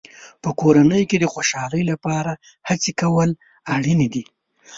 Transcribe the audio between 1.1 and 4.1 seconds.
د خوشحالۍ لپاره هڅې کول اړینې